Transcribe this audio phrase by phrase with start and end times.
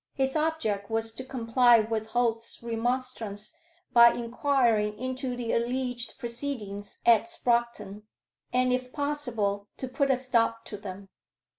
[0.15, 3.53] His object was to comply with Holt's remonstrance
[3.93, 8.01] by enquiring into the alleged proceedings at Sproxton,
[8.51, 11.09] and, if possible, to put a stop to them.